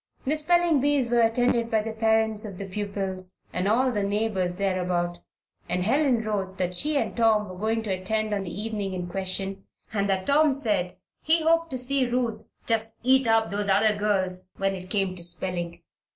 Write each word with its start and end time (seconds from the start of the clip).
The 0.25 0.35
spelling 0.35 0.81
bees 0.81 1.11
were 1.11 1.21
attended 1.21 1.69
by 1.69 1.83
the 1.83 1.91
parents 1.91 2.43
of 2.43 2.57
the 2.57 2.65
pupils 2.65 3.41
and 3.53 3.67
all 3.67 3.91
the 3.91 4.01
neighbors 4.01 4.55
thereabout, 4.55 5.19
and 5.69 5.83
Helen 5.83 6.23
wrote 6.23 6.57
that 6.57 6.73
she 6.73 6.97
and 6.97 7.15
Tom 7.15 7.47
were 7.47 7.55
going 7.55 7.83
to 7.83 7.91
attend 7.93 8.33
on 8.33 8.41
the 8.41 8.49
evening 8.61 8.95
in 8.95 9.05
question 9.07 9.63
and 9.93 10.09
that 10.09 10.25
Tom 10.25 10.55
said 10.55 10.97
he 11.21 11.43
hoped 11.43 11.69
to 11.69 11.77
see 11.77 12.07
Ruth 12.09 12.47
"just 12.65 12.97
eat 13.03 13.27
up 13.27 13.51
those 13.51 13.69
other 13.69 13.95
girls" 13.95 14.49
when 14.57 14.73
it 14.73 14.89
came 14.89 15.13
to 15.13 15.23
spelling. 15.23 15.83